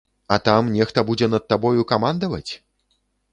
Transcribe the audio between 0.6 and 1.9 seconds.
нехта будзе над табою